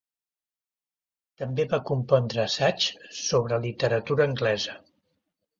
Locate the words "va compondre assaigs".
1.75-2.89